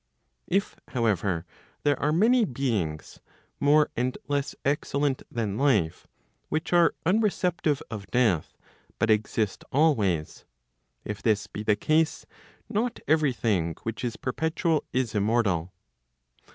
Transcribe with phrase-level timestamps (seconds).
[0.47, 1.45] If however,
[1.83, 3.19] there are many beings
[3.59, 6.07] more and less excellent than life,
[6.49, 8.57] which are unreceptive of death,
[8.97, 12.25] but exist always;—if this be the case,
[12.67, 15.71] not every thing which is perpetual is immortal.